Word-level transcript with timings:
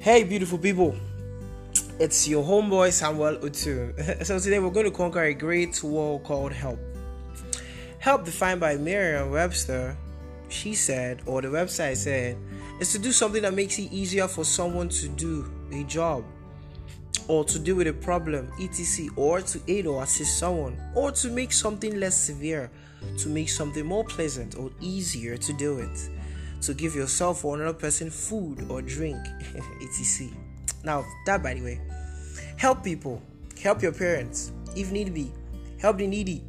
Hey, 0.00 0.22
beautiful 0.22 0.58
people. 0.58 0.94
It's 1.98 2.28
your 2.28 2.44
homeboy 2.44 2.92
Samuel 2.92 3.42
Utu. 3.42 3.92
so 4.22 4.38
today 4.38 4.60
we're 4.60 4.70
going 4.70 4.86
to 4.86 4.92
conquer 4.92 5.24
a 5.24 5.34
great 5.34 5.82
wall 5.82 6.20
called 6.20 6.52
help. 6.52 6.78
Help 7.98 8.24
defined 8.24 8.60
by 8.60 8.76
Merriam-Webster, 8.76 9.96
she 10.48 10.74
said, 10.74 11.22
or 11.26 11.42
the 11.42 11.48
website 11.48 11.96
said, 11.96 12.36
is 12.78 12.92
to 12.92 13.00
do 13.00 13.10
something 13.10 13.42
that 13.42 13.54
makes 13.54 13.76
it 13.80 13.90
easier 13.90 14.28
for 14.28 14.44
someone 14.44 14.88
to 14.88 15.08
do 15.08 15.50
a 15.72 15.82
job, 15.82 16.24
or 17.26 17.44
to 17.46 17.58
deal 17.58 17.74
with 17.74 17.88
a 17.88 17.92
problem, 17.92 18.52
etc., 18.62 19.08
or 19.16 19.40
to 19.40 19.60
aid 19.66 19.84
or 19.84 20.04
assist 20.04 20.38
someone, 20.38 20.78
or 20.94 21.10
to 21.10 21.28
make 21.28 21.50
something 21.50 21.98
less 21.98 22.16
severe, 22.16 22.70
to 23.18 23.28
make 23.28 23.48
something 23.48 23.84
more 23.84 24.04
pleasant 24.04 24.56
or 24.56 24.70
easier 24.80 25.36
to 25.36 25.52
deal 25.54 25.74
with 25.74 26.08
to 26.62 26.74
give 26.74 26.94
yourself 26.94 27.44
or 27.44 27.56
another 27.56 27.78
person 27.78 28.10
food 28.10 28.66
or 28.70 28.82
drink, 28.82 29.18
etc. 29.82 30.28
Now, 30.84 31.04
that 31.26 31.42
by 31.42 31.54
the 31.54 31.62
way, 31.62 31.80
help 32.56 32.84
people, 32.84 33.22
help 33.62 33.82
your 33.82 33.92
parents 33.92 34.52
if 34.76 34.92
need 34.92 35.12
be, 35.14 35.32
help 35.80 35.98
the 35.98 36.06
needy, 36.06 36.42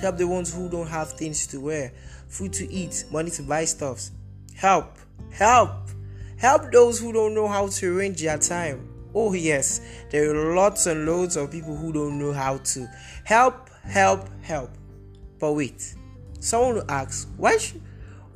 help 0.00 0.16
the 0.16 0.26
ones 0.26 0.52
who 0.52 0.68
don't 0.68 0.88
have 0.88 1.12
things 1.12 1.46
to 1.48 1.60
wear, 1.60 1.92
food 2.28 2.52
to 2.54 2.70
eat, 2.70 3.04
money 3.10 3.30
to 3.30 3.42
buy 3.42 3.64
stuffs. 3.64 4.10
Help, 4.54 4.96
help, 5.30 5.70
help 6.36 6.72
those 6.72 6.98
who 6.98 7.12
don't 7.12 7.34
know 7.34 7.46
how 7.46 7.68
to 7.68 7.96
arrange 7.96 8.20
their 8.22 8.38
time. 8.38 8.88
Oh, 9.14 9.32
yes, 9.32 9.80
there 10.10 10.34
are 10.34 10.54
lots 10.54 10.86
and 10.86 11.06
loads 11.06 11.36
of 11.36 11.50
people 11.50 11.76
who 11.76 11.92
don't 11.92 12.18
know 12.18 12.32
how 12.32 12.58
to. 12.58 12.86
Help, 13.24 13.70
help, 13.82 14.28
help. 14.42 14.70
But 15.38 15.52
wait, 15.52 15.94
someone 16.40 16.74
will 16.76 16.90
ask, 16.90 17.28
why 17.36 17.56
should 17.58 17.82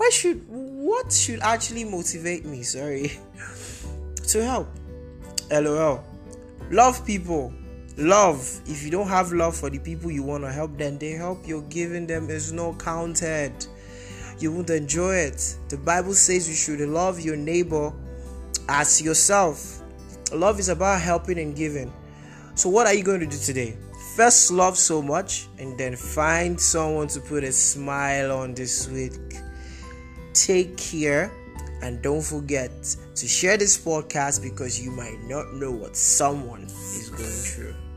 why 0.01 0.09
should 0.09 0.43
what 0.49 1.13
should 1.13 1.41
actually 1.41 1.85
motivate 1.85 2.47
me 2.47 2.63
sorry 2.63 3.13
to 4.29 4.43
help? 4.43 4.67
Lol 5.53 6.03
love 6.71 7.05
people. 7.05 7.53
Love. 7.99 8.39
If 8.65 8.83
you 8.83 8.91
don't 8.91 9.09
have 9.09 9.31
love 9.33 9.55
for 9.55 9.69
the 9.69 9.79
people 9.79 10.11
you 10.11 10.23
want 10.23 10.45
to 10.45 10.51
help 10.51 10.79
then 10.79 10.97
the 10.97 11.13
help. 11.13 11.47
You're 11.47 11.69
giving 11.69 12.07
them 12.07 12.31
is 12.31 12.51
not 12.51 12.79
counted. 12.79 13.53
You 14.39 14.53
won't 14.53 14.71
enjoy 14.71 15.17
it. 15.17 15.57
The 15.69 15.77
bible 15.77 16.15
says 16.15 16.49
you 16.49 16.55
should 16.55 16.81
love 16.89 17.21
your 17.21 17.37
neighbor 17.37 17.93
as 18.71 19.03
yourself. 19.03 19.83
Love 20.33 20.59
is 20.59 20.71
about 20.71 21.03
helping 21.03 21.39
and 21.39 21.55
giving. 21.55 21.93
So 22.55 22.71
what 22.71 22.87
are 22.87 22.95
you 22.95 23.03
going 23.03 23.21
to 23.21 23.27
do 23.27 23.37
today? 23.37 23.77
First 24.17 24.51
love 24.51 24.79
so 24.79 25.03
much 25.03 25.49
and 25.59 25.77
then 25.77 25.95
find 25.95 26.59
someone 26.59 27.09
to 27.09 27.21
put 27.21 27.45
a 27.45 27.53
smile 27.53 28.33
on 28.33 28.55
this 28.55 28.89
week 28.89 29.13
Take 30.47 30.79
care 30.79 31.31
and 31.83 32.01
don't 32.01 32.23
forget 32.23 32.71
to 33.15 33.29
share 33.29 33.59
this 33.59 33.77
podcast 33.77 34.43
because 34.43 34.83
you 34.83 34.91
might 34.91 35.21
not 35.25 35.53
know 35.53 35.71
what 35.71 35.95
someone 35.95 36.65
is 36.65 37.11
going 37.11 37.29
through. 37.29 37.90